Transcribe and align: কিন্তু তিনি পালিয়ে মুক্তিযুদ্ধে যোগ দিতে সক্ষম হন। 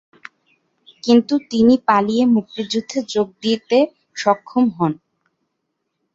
কিন্তু 1.03 1.33
তিনি 1.51 1.73
পালিয়ে 1.87 2.23
মুক্তিযুদ্ধে 2.27 2.99
যোগ 3.13 3.27
দিতে 3.43 3.77
সক্ষম 4.15 4.65
হন। 4.69 4.93